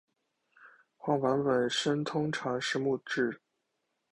[0.97, 3.39] 晃板本身通常是木制。